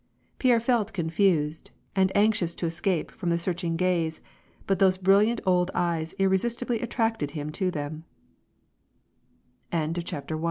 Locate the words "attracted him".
6.81-7.51